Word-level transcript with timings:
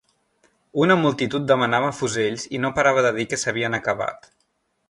Una 0.85 0.95
multitud 1.01 1.45
demanava 1.51 1.93
fusells 1.99 2.49
i 2.59 2.65
no 2.65 2.75
parava 2.81 3.07
de 3.09 3.15
dir 3.21 3.29
que 3.35 3.43
s'havien 3.43 3.81
acabat 3.83 4.31